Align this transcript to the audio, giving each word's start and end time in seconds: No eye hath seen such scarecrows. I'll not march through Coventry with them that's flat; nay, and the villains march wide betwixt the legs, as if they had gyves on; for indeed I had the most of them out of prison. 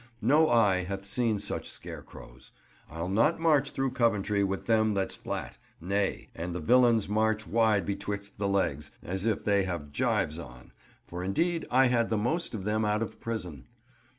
No 0.23 0.49
eye 0.49 0.81
hath 0.85 1.05
seen 1.05 1.37
such 1.37 1.69
scarecrows. 1.69 2.53
I'll 2.89 3.07
not 3.07 3.39
march 3.39 3.69
through 3.69 3.91
Coventry 3.91 4.43
with 4.43 4.65
them 4.65 4.95
that's 4.95 5.15
flat; 5.15 5.59
nay, 5.79 6.31
and 6.33 6.55
the 6.55 6.59
villains 6.59 7.07
march 7.07 7.45
wide 7.45 7.85
betwixt 7.85 8.39
the 8.39 8.47
legs, 8.47 8.89
as 9.03 9.27
if 9.27 9.43
they 9.45 9.61
had 9.61 9.93
gyves 9.93 10.39
on; 10.39 10.71
for 11.05 11.23
indeed 11.23 11.67
I 11.69 11.85
had 11.85 12.09
the 12.09 12.17
most 12.17 12.55
of 12.55 12.63
them 12.63 12.83
out 12.83 13.03
of 13.03 13.19
prison. 13.19 13.65